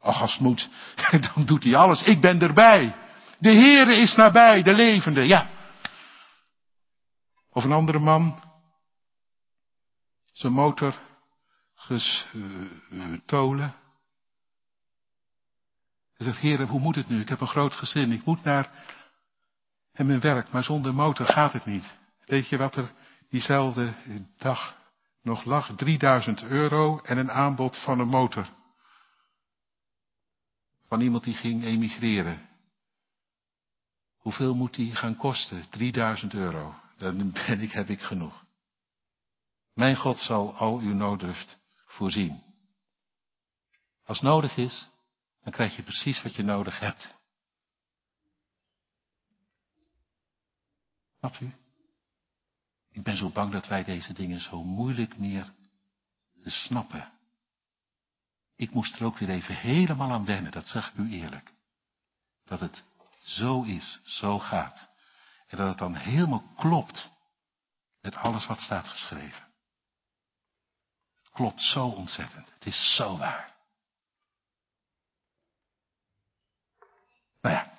[0.00, 0.68] Ach, als het moet,
[1.34, 2.02] dan doet hij alles.
[2.02, 2.94] Ik ben erbij.
[3.38, 5.26] De Heere is nabij, de levende.
[5.26, 5.50] Ja.
[7.52, 8.42] Of een andere man.
[10.32, 10.94] Zijn motor
[11.74, 13.74] gestolen.
[16.14, 17.20] Hij zegt, Heere, hoe moet het nu?
[17.20, 18.12] Ik heb een groot gezin.
[18.12, 18.70] Ik moet naar
[19.92, 21.98] en mijn werk, maar zonder motor gaat het niet.
[22.26, 22.92] Weet je wat er
[23.28, 23.92] diezelfde
[24.36, 24.76] dag
[25.22, 25.76] nog lag?
[25.76, 28.48] 3000 euro en een aanbod van een motor.
[30.88, 32.48] Van iemand die ging emigreren.
[34.16, 35.68] Hoeveel moet die gaan kosten?
[35.70, 36.74] 3000 euro.
[36.96, 38.44] Dan ben ik, heb ik genoeg.
[39.74, 42.42] Mijn God zal al uw nooddruft voorzien.
[44.04, 44.88] Als nodig is,
[45.42, 47.16] dan krijg je precies wat je nodig hebt.
[51.18, 51.54] Snap u?
[52.90, 55.52] Ik ben zo bang dat wij deze dingen zo moeilijk meer
[56.44, 57.12] snappen.
[58.56, 61.52] Ik moest er ook weer even helemaal aan wennen, dat zeg ik u eerlijk.
[62.44, 62.84] Dat het
[63.22, 64.91] zo is, zo gaat.
[65.52, 67.10] En dat het dan helemaal klopt
[68.00, 69.44] met alles wat staat geschreven.
[71.16, 72.50] Het klopt zo ontzettend.
[72.54, 73.54] Het is zo waar.
[77.40, 77.72] Nou ja.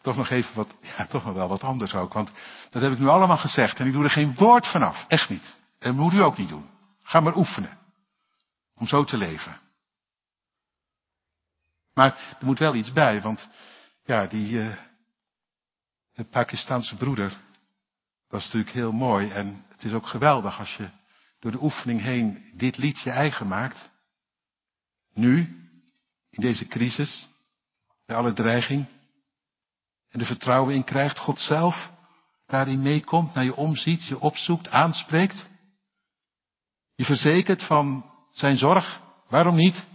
[0.00, 2.12] Toch nog even wat, ja, toch nog wel wat anders ook.
[2.12, 2.32] Want
[2.70, 5.04] dat heb ik nu allemaal gezegd en ik doe er geen woord vanaf.
[5.08, 5.58] Echt niet.
[5.78, 6.70] En moet u ook niet doen.
[7.02, 7.78] Ga maar oefenen.
[8.74, 9.60] Om zo te leven.
[11.94, 13.48] Maar er moet wel iets bij, want
[14.06, 14.76] ja, die uh,
[16.30, 17.40] Pakistanse broeder,
[18.28, 20.88] dat is natuurlijk heel mooi en het is ook geweldig als je
[21.38, 23.90] door de oefening heen dit liedje eigen maakt.
[25.12, 25.38] Nu,
[26.30, 27.28] in deze crisis,
[28.06, 28.86] bij alle dreiging,
[30.10, 31.90] en er vertrouwen in krijgt, God zelf
[32.46, 35.46] daarin meekomt, naar je omziet, je opzoekt, aanspreekt.
[36.94, 39.00] Je verzekert van zijn zorg.
[39.28, 39.86] Waarom niet?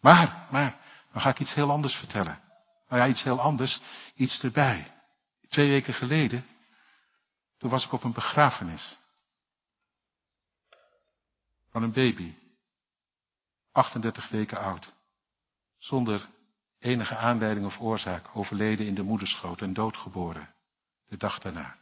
[0.00, 0.76] Maar, maar,
[1.12, 2.43] dan ga ik iets heel anders vertellen.
[2.88, 3.80] Nou ja, iets heel anders,
[4.14, 4.92] iets erbij.
[5.48, 6.46] Twee weken geleden,
[7.58, 8.98] toen was ik op een begrafenis.
[11.70, 12.34] Van een baby.
[13.72, 14.92] 38 weken oud.
[15.78, 16.28] Zonder
[16.78, 20.54] enige aanleiding of oorzaak overleden in de moederschoot en doodgeboren.
[21.06, 21.76] De dag daarna.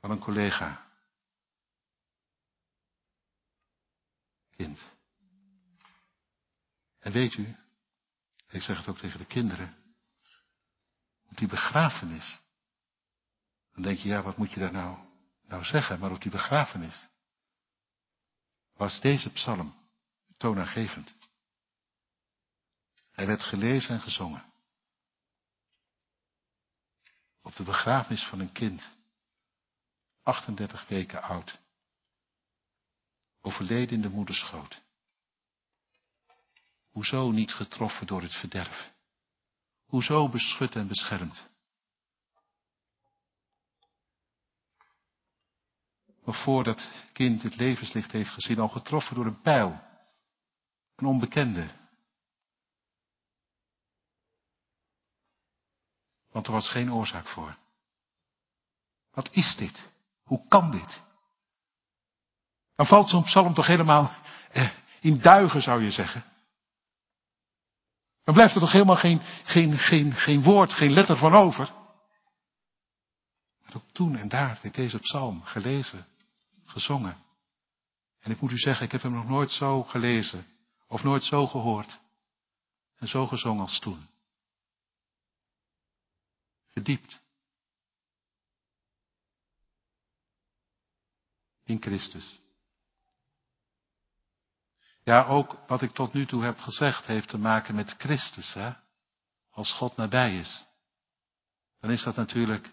[0.00, 0.88] Van een collega.
[4.56, 4.98] Kind.
[7.00, 7.56] En weet u,
[8.48, 9.76] ik zeg het ook tegen de kinderen,
[11.28, 12.40] op die begrafenis,
[13.72, 14.98] dan denk je, ja, wat moet je daar nou,
[15.42, 17.08] nou zeggen, maar op die begrafenis
[18.72, 19.74] was deze psalm
[20.36, 21.14] toonaangevend.
[23.10, 24.52] Hij werd gelezen en gezongen.
[27.42, 28.96] Op de begrafenis van een kind,
[30.22, 31.58] 38 weken oud,
[33.40, 34.82] overleden in de moederschoot.
[36.90, 38.92] Hoezo niet getroffen door het verderf?
[39.86, 41.48] Hoezo beschut en beschermd?
[46.24, 49.80] Nog voordat kind het levenslicht heeft gezien, al getroffen door een pijl.
[50.96, 51.68] Een onbekende.
[56.30, 57.58] Want er was geen oorzaak voor.
[59.10, 59.90] Wat is dit?
[60.22, 61.02] Hoe kan dit?
[62.74, 64.10] Dan valt zo'n psalm toch helemaal
[64.50, 66.29] eh, in duigen, zou je zeggen.
[68.30, 71.72] Dan blijft er toch helemaal geen, geen, geen, geen woord, geen letter van over.
[73.62, 76.06] Maar ook toen en daar werd deze psalm gelezen,
[76.64, 77.16] gezongen.
[78.20, 80.46] En ik moet u zeggen, ik heb hem nog nooit zo gelezen
[80.86, 82.00] of nooit zo gehoord
[82.96, 84.08] en zo gezongen als toen.
[86.68, 87.20] Verdiept.
[91.64, 92.40] In Christus.
[95.10, 98.72] Ja, ook wat ik tot nu toe heb gezegd heeft te maken met Christus, hè?
[99.50, 100.64] Als God nabij is.
[101.80, 102.70] Dan is dat natuurlijk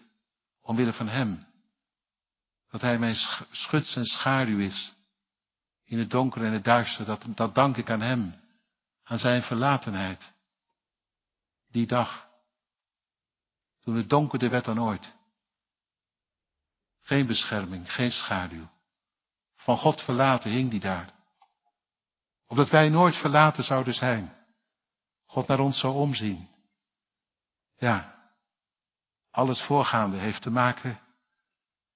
[0.60, 1.42] omwille van Hem.
[2.70, 3.16] Dat Hij mijn
[3.50, 4.94] schuts en schaduw is.
[5.84, 8.40] In het donker en het duister, dat, dat dank ik aan Hem.
[9.02, 10.32] Aan Zijn verlatenheid.
[11.70, 12.28] Die dag.
[13.80, 15.14] Toen het donkerder werd dan ooit.
[17.00, 18.68] Geen bescherming, geen schaduw.
[19.54, 21.16] Van God verlaten hing die daar.
[22.48, 24.36] Opdat wij nooit verlaten zouden zijn.
[25.24, 26.48] God naar ons zou omzien.
[27.76, 28.30] Ja,
[29.30, 31.00] alles voorgaande heeft te maken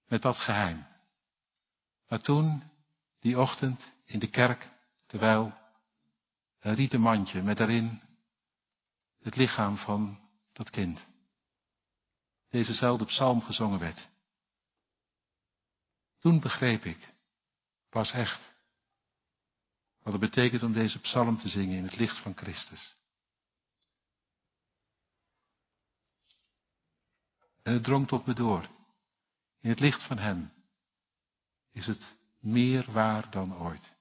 [0.07, 0.87] met dat geheim.
[2.09, 2.71] Maar toen,
[3.21, 4.71] die ochtend in de kerk,
[5.07, 5.59] terwijl
[6.59, 8.03] een rieten mandje met daarin
[9.19, 10.21] het lichaam van
[10.53, 11.07] dat kind,
[12.49, 14.09] dezezelfde psalm gezongen werd.
[16.19, 17.15] Toen begreep ik,
[17.89, 18.52] pas echt,
[20.03, 22.97] wat het betekent om deze psalm te zingen in het licht van Christus.
[27.63, 28.69] En het drong tot me door.
[29.61, 30.53] In het licht van Hem
[31.73, 33.97] is het meer waar dan ooit.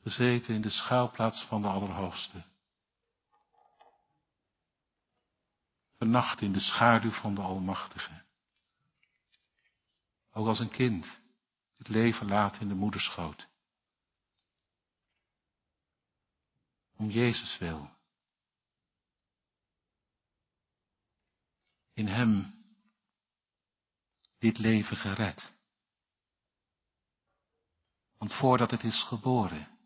[0.00, 2.44] Gezeten in de schuilplaats van de Allerhoogste.
[5.98, 8.22] Vannacht in de schaduw van de Almachtige.
[10.32, 11.21] Ook als een kind
[11.82, 13.48] het leven laat in de moederschoot.
[16.96, 17.90] Om Jezus wil.
[21.92, 22.64] In Hem
[24.38, 25.52] dit leven gered.
[28.16, 29.78] Want voordat het is geboren,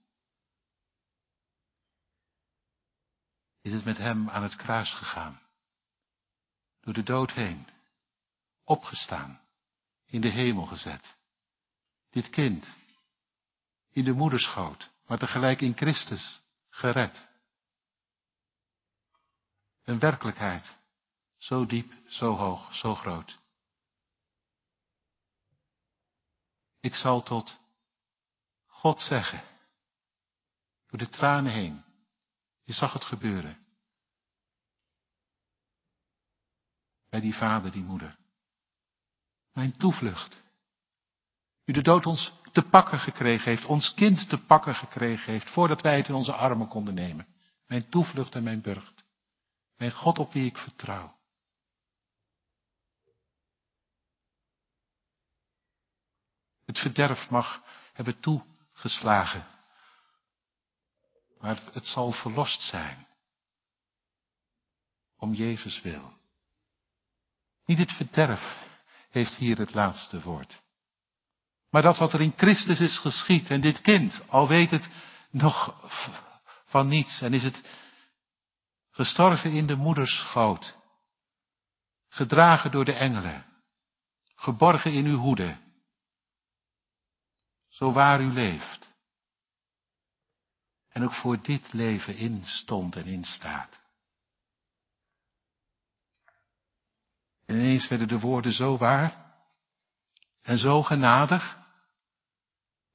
[3.60, 5.42] is het met Hem aan het kruis gegaan.
[6.80, 7.66] Door de dood heen.
[8.64, 9.40] Opgestaan.
[10.06, 11.16] In de hemel gezet.
[12.16, 12.76] Dit kind.
[13.90, 14.90] In de moederschoot.
[15.06, 17.28] Maar tegelijk in Christus gered.
[19.82, 20.76] Een werkelijkheid.
[21.36, 23.38] Zo diep, zo hoog, zo groot.
[26.80, 27.60] Ik zal tot
[28.66, 29.42] God zeggen.
[30.86, 31.84] Door de tranen heen.
[32.62, 33.66] Je zag het gebeuren.
[37.08, 38.18] Bij die vader, die moeder.
[39.52, 40.44] Mijn toevlucht.
[41.66, 45.82] U de dood ons te pakken gekregen heeft, ons kind te pakken gekregen heeft, voordat
[45.82, 47.26] wij het in onze armen konden nemen.
[47.66, 49.04] Mijn toevlucht en mijn burcht.
[49.76, 51.16] Mijn God op wie ik vertrouw.
[56.64, 59.46] Het verderf mag hebben toegeslagen.
[61.38, 63.06] Maar het zal verlost zijn.
[65.16, 66.18] Om Jezus wil.
[67.64, 68.74] Niet het verderf
[69.10, 70.64] heeft hier het laatste woord.
[71.70, 74.90] Maar dat wat er in Christus is geschied en dit kind, al weet het
[75.30, 75.84] nog
[76.64, 77.70] van niets en is het
[78.90, 80.76] gestorven in de moederschoot,
[82.08, 83.46] gedragen door de engelen,
[84.34, 85.56] geborgen in uw hoede,
[87.68, 88.94] zo waar u leeft.
[90.88, 93.82] En ook voor dit leven instond en instaat.
[97.44, 99.25] En ineens werden de woorden zo waar
[100.46, 101.58] en zo genadig.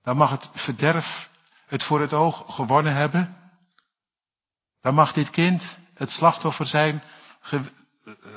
[0.01, 1.29] Dan mag het verderf
[1.65, 3.51] het voor het oog gewonnen hebben.
[4.81, 7.03] Dan mag dit kind het slachtoffer zijn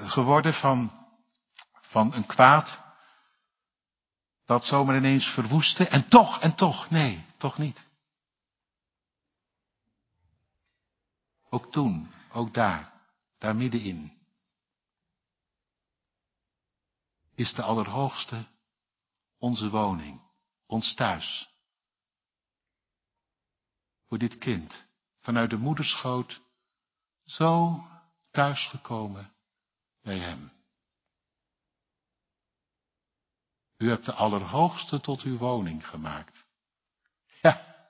[0.06, 1.06] geworden van,
[1.80, 2.82] van een kwaad
[4.44, 5.90] dat zomaar ineens verwoesten.
[5.90, 7.86] En toch, en toch, nee, toch niet.
[11.48, 12.92] Ook toen, ook daar,
[13.38, 14.12] daar middenin.
[17.34, 18.52] Is de Allerhoogste
[19.44, 20.20] onze woning,
[20.66, 21.48] ons thuis.
[24.06, 24.86] Voor dit kind,
[25.18, 26.40] vanuit de moederschoot,
[27.24, 27.80] zo
[28.30, 29.34] thuisgekomen
[30.00, 30.52] bij hem.
[33.76, 36.46] U hebt de Allerhoogste tot uw woning gemaakt.
[37.42, 37.86] Ja.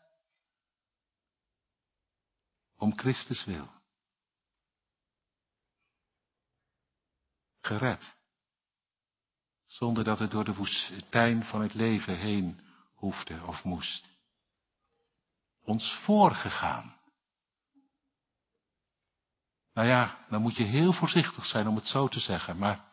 [2.77, 3.69] Om Christus wil.
[7.61, 8.17] Gered.
[9.75, 12.61] Zonder dat het door de woestijn van het leven heen
[12.95, 14.09] hoefde of moest.
[15.65, 16.97] Ons voorgegaan.
[19.73, 22.93] Nou ja, dan moet je heel voorzichtig zijn om het zo te zeggen, maar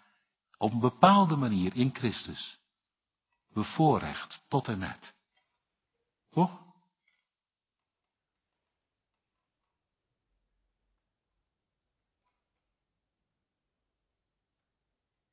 [0.58, 2.60] op een bepaalde manier in Christus
[3.54, 5.16] bevoorrecht tot en met.
[6.30, 6.71] Toch?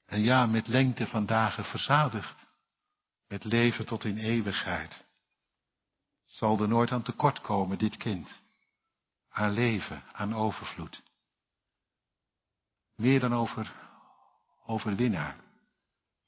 [0.09, 2.47] En ja, met lengte van dagen verzadigd,
[3.27, 5.05] met leven tot in eeuwigheid.
[6.25, 8.43] Zal er nooit aan tekort komen, dit kind.
[9.29, 11.03] Aan leven, aan overvloed.
[12.95, 13.73] Meer dan over
[14.67, 15.37] overwinnaar,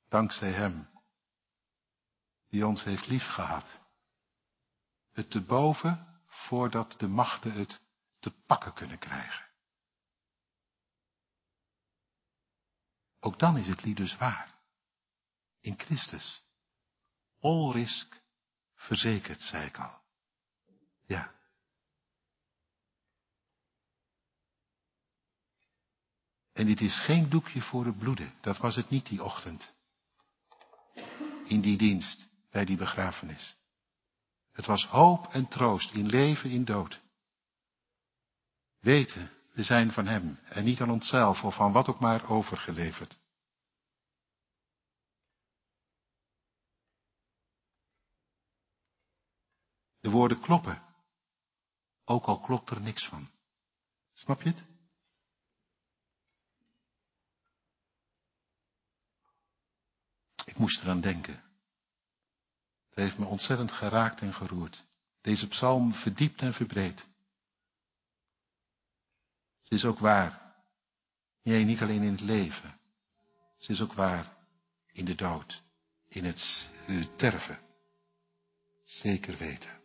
[0.08, 0.88] dankzij hem
[2.48, 3.80] die ons heeft liefgehad.
[5.12, 7.80] Het te boven voordat de machten het
[8.18, 9.49] te pakken kunnen krijgen.
[13.20, 14.54] Ook dan is het lied dus waar.
[15.60, 16.42] In Christus.
[17.40, 18.22] All risk
[18.74, 20.00] verzekerd, zei ik al.
[21.06, 21.34] Ja.
[26.52, 28.34] En dit is geen doekje voor het bloeden.
[28.40, 29.72] Dat was het niet die ochtend.
[31.44, 33.56] In die dienst, bij die begrafenis.
[34.52, 37.00] Het was hoop en troost in leven, in dood.
[38.78, 39.30] Weten,
[39.60, 43.18] we zijn van Hem en niet aan onszelf of van wat ook maar overgeleverd.
[50.00, 50.82] De woorden kloppen,
[52.04, 53.30] ook al klopt er niks van.
[54.12, 54.66] Snap je het?
[60.44, 61.34] Ik moest eraan denken.
[62.88, 64.84] Het heeft me ontzettend geraakt en geroerd.
[65.20, 67.09] Deze psalm verdiept en verbreedt.
[69.70, 70.54] Ze is ook waar.
[71.42, 72.80] Nee, niet alleen in het leven.
[73.58, 74.36] Ze is ook waar
[74.92, 75.62] in de dood,
[76.08, 77.58] in het sterven.
[78.84, 79.80] Zeker weten.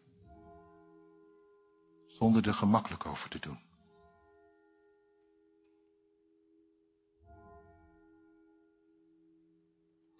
[2.07, 3.59] Zonder er gemakkelijk over te doen.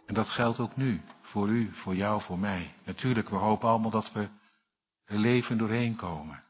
[0.06, 2.74] En dat geldt ook nu, voor u, voor jou, voor mij.
[2.84, 4.30] Natuurlijk, we hopen allemaal dat we
[5.06, 6.44] er leven doorheen komen.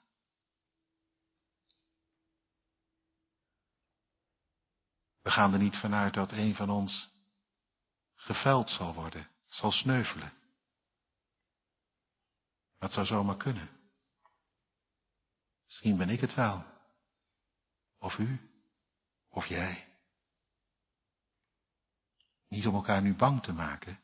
[5.26, 7.10] We gaan er niet vanuit dat een van ons
[8.16, 10.34] geveld zal worden, zal sneuvelen.
[12.78, 13.70] Dat zou zomaar kunnen.
[15.66, 16.66] Misschien ben ik het wel.
[18.00, 18.50] Of u.
[19.30, 19.88] Of jij.
[22.48, 24.00] Niet om elkaar nu bang te maken,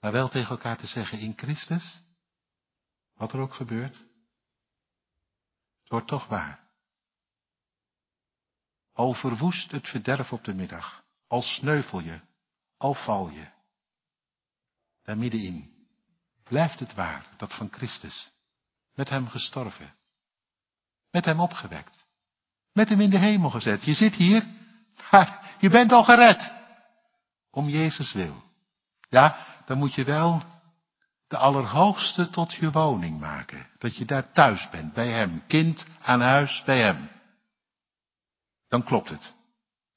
[0.00, 2.02] maar wel tegen elkaar te zeggen in Christus,
[3.14, 3.96] wat er ook gebeurt,
[5.80, 6.65] het wordt toch waar.
[8.96, 12.20] Al verwoest het verderf op de middag, al sneuvel je,
[12.76, 13.46] al val je.
[15.02, 15.70] Daar middenin
[16.44, 18.30] blijft het waar, dat van Christus,
[18.94, 19.94] met hem gestorven,
[21.10, 22.06] met hem opgewekt,
[22.72, 23.84] met hem in de hemel gezet.
[23.84, 24.46] Je zit hier,
[25.10, 26.52] maar je bent al gered
[27.50, 28.42] om Jezus wil.
[29.08, 29.36] Ja,
[29.66, 30.42] dan moet je wel
[31.28, 33.66] de Allerhoogste tot je woning maken.
[33.78, 35.42] Dat je daar thuis bent, bij Hem.
[35.46, 37.15] Kind aan huis bij Hem.
[38.76, 39.34] Dan klopt het.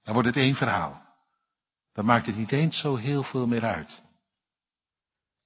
[0.04, 1.06] Dan wordt het één verhaal.
[1.94, 4.02] Dan maakt het niet eens zo heel veel meer uit.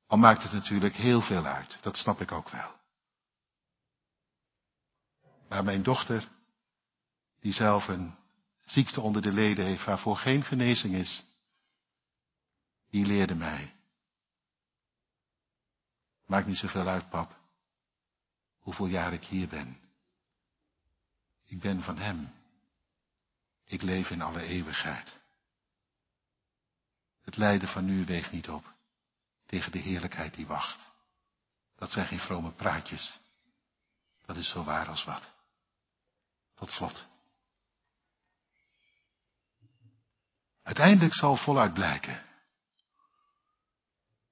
[0.07, 1.77] Al maakt het natuurlijk heel veel uit.
[1.81, 2.71] Dat snap ik ook wel.
[5.49, 6.29] Maar mijn dochter,
[7.39, 8.15] die zelf een
[8.63, 11.25] ziekte onder de leden heeft waarvoor geen genezing is,
[12.89, 13.75] die leerde mij.
[16.25, 17.37] Maakt niet zoveel uit, pap,
[18.59, 19.79] hoeveel jaar ik hier ben.
[21.45, 22.41] Ik ben van Hem.
[23.73, 25.19] Ik leef in alle eeuwigheid.
[27.23, 28.73] Het lijden van nu weegt niet op
[29.45, 30.91] tegen de heerlijkheid die wacht.
[31.75, 33.19] Dat zijn geen vrome praatjes.
[34.25, 35.31] Dat is zo waar als wat.
[36.55, 37.05] Tot slot.
[40.63, 42.23] Uiteindelijk zal voluit blijken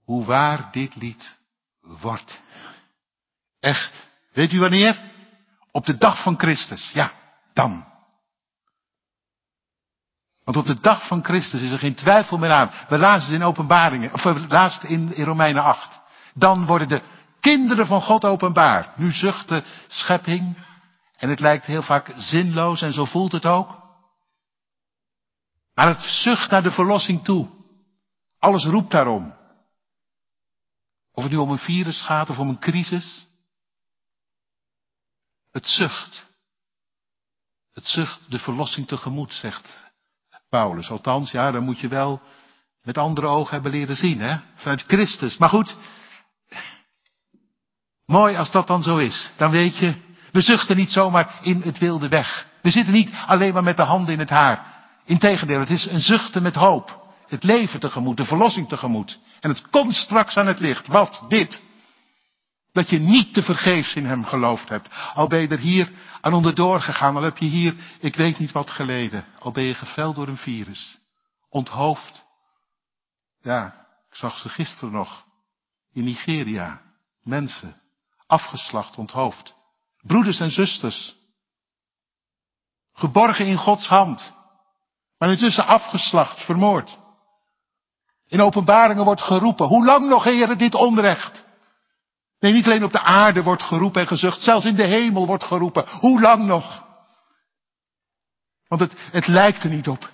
[0.04, 1.38] hoe waar dit lied
[1.80, 2.42] wordt.
[3.60, 4.08] Echt.
[4.32, 5.12] Weet u wanneer?
[5.72, 6.92] Op de dag van Christus.
[6.92, 7.14] Ja,
[7.54, 7.91] dan.
[10.52, 12.72] Want op de dag van Christus is er geen twijfel meer aan.
[12.88, 16.02] We lazen het in openbaringen, of we lazen in, in Romeinen 8.
[16.34, 17.02] Dan worden de
[17.40, 18.94] kinderen van God openbaar.
[18.96, 20.66] Nu zucht de schepping.
[21.18, 23.80] En het lijkt heel vaak zinloos en zo voelt het ook.
[25.74, 27.50] Maar het zucht naar de verlossing toe.
[28.40, 29.36] Alles roept daarom.
[31.12, 33.28] Of het nu om een virus gaat of om een crisis.
[35.52, 36.30] Het zucht.
[37.72, 39.90] Het zucht de verlossing tegemoet, zegt
[40.52, 40.90] Paulus.
[40.90, 42.22] Althans, ja, dan moet je wel
[42.84, 44.38] met andere ogen hebben leren zien, hè?
[44.56, 45.38] Vanuit Christus.
[45.38, 45.76] Maar goed,
[48.06, 49.32] mooi als dat dan zo is.
[49.36, 49.94] Dan weet je,
[50.32, 52.48] we zuchten niet zomaar in het wilde weg.
[52.62, 54.66] We zitten niet alleen maar met de handen in het haar.
[55.06, 59.20] Integendeel, het is een zuchten met hoop het leven tegemoet, de verlossing tegemoet.
[59.40, 60.88] En het komt straks aan het licht.
[60.88, 61.24] Wat?
[61.28, 61.62] Dit.
[62.72, 64.90] Dat je niet te vergeefs in hem geloofd hebt.
[65.14, 65.92] Al ben je er hier
[66.22, 67.16] aan onderdoor gegaan.
[67.16, 69.26] Al heb je hier, ik weet niet wat geleden.
[69.40, 70.98] Al ben je geveld door een virus.
[71.50, 72.26] Onthoofd.
[73.42, 73.66] Ja,
[74.10, 75.26] ik zag ze gisteren nog.
[75.94, 76.82] In Nigeria.
[77.24, 77.76] Mensen.
[78.28, 79.54] Afgeslacht, onthoofd.
[80.02, 81.16] Broeders en zusters.
[82.94, 84.34] Geborgen in Gods hand.
[85.18, 87.00] Maar intussen afgeslacht, vermoord.
[88.28, 91.46] In openbaringen wordt geroepen, hoe lang nog, heren, dit onrecht?
[92.42, 95.44] Nee, niet alleen op de aarde wordt geroepen en gezucht, zelfs in de hemel wordt
[95.44, 95.86] geroepen.
[95.90, 96.84] Hoe lang nog?
[98.68, 100.10] Want het, het lijkt er niet op.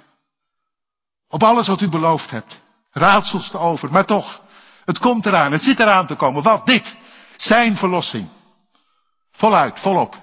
[1.29, 2.61] Op alles wat u beloofd hebt.
[2.91, 4.41] Raadsels te over, maar toch.
[4.85, 6.43] Het komt eraan, het zit eraan te komen.
[6.43, 6.65] Wat?
[6.65, 6.95] Dit.
[7.37, 8.29] Zijn verlossing.
[9.31, 10.15] Voluit, volop.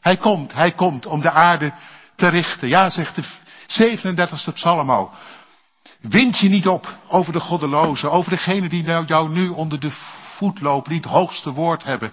[0.00, 1.72] Hij komt, hij komt om de aarde
[2.16, 2.68] te richten.
[2.68, 3.24] Ja, zegt de
[3.66, 5.10] 37e psalm al.
[6.00, 9.90] Wind je niet op over de goddelozen, over degene die jou nu onder de
[10.50, 12.12] die het hoogste woord hebben.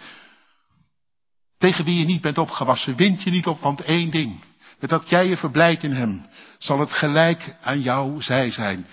[1.57, 2.95] Tegen wie je niet bent opgewassen.
[2.95, 4.43] Wind je niet op, want één ding.
[4.80, 8.88] Met dat jij je verblijdt in hem, zal het gelijk aan jou zij zijn.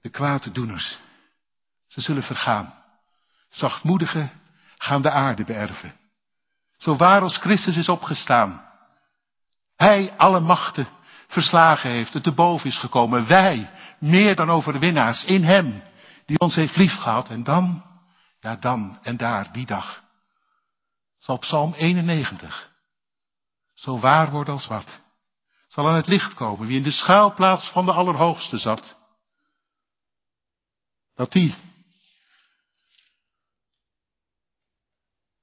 [0.00, 0.98] De kwaaddoeners,
[1.86, 2.74] ze zullen vergaan.
[3.48, 4.30] Zachtmoedigen
[4.76, 5.94] gaan de aarde beërven.
[6.76, 8.64] Zo waar als Christus is opgestaan.
[9.76, 10.86] Hij alle machten
[11.28, 13.26] verslagen heeft, het te boven is gekomen.
[13.26, 15.82] Wij, meer dan overwinnaars, in hem,
[16.26, 17.28] die ons heeft liefgehad.
[17.28, 17.84] En dan,
[18.40, 20.02] ja dan en daar, die dag,
[21.18, 22.72] zal Psalm 91
[23.74, 25.00] zo waar worden als wat.
[25.68, 28.98] Zal aan het licht komen wie in de schuilplaats van de Allerhoogste zat.
[31.14, 31.54] Dat die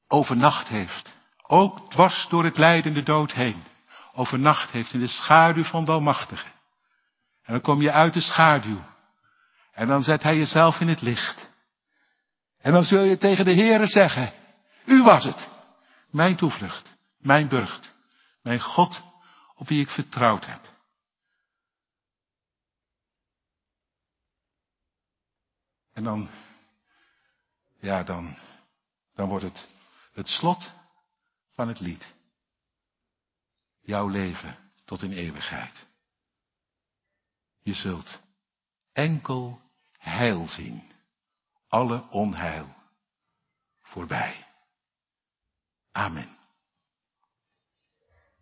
[0.08, 3.64] overnacht heeft, ook dwars door het lijdende dood heen,
[4.14, 6.48] overnacht heeft in de schaduw van de Almachtige.
[7.42, 8.80] En dan kom je uit de schaduw.
[9.72, 11.50] En dan zet hij jezelf in het licht.
[12.62, 14.34] En dan zul je tegen de Heere zeggen,
[14.86, 15.50] u was het.
[16.10, 17.96] Mijn toevlucht, mijn burcht,
[18.42, 19.04] mijn God
[19.56, 20.70] op wie ik vertrouwd heb.
[25.94, 26.30] En dan,
[27.80, 28.38] ja, dan,
[29.14, 29.68] dan wordt het
[30.14, 30.72] het slot
[31.52, 32.14] van het lied.
[33.82, 35.86] Jouw leven tot in eeuwigheid.
[37.64, 38.22] Je zult
[38.94, 39.62] enkel
[39.98, 40.84] heil zien.
[41.68, 42.68] Alle onheil
[43.82, 44.48] voorbij.
[45.92, 46.41] Amen.